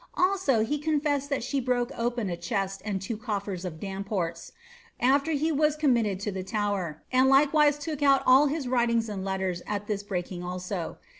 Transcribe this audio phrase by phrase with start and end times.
[0.15, 4.51] Also he eonfeaed that she broke open a chest and two cofiers of Damport's,
[4.99, 9.23] after be mi committed to the Tower, and likewise took out all his writings md
[9.23, 10.97] letters at this breaking also.